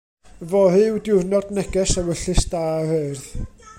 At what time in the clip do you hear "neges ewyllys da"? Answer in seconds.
1.57-2.63